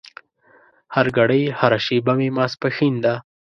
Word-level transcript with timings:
هرګړۍ 0.95 1.43
هره 1.59 1.79
شېبه 1.85 2.13
مې 2.19 2.29
ماسپښين 2.37 2.95
ده 3.03 3.13